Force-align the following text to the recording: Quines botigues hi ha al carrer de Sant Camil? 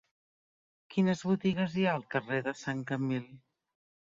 Quines 0.95 1.21
botigues 1.31 1.75
hi 1.81 1.85
ha 1.89 1.93
al 1.99 2.07
carrer 2.15 2.41
de 2.49 2.57
Sant 2.63 2.83
Camil? 2.93 3.29